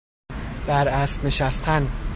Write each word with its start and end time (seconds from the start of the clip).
بر 0.67 0.87
اسب 0.87 1.25
نشستن 1.25 1.87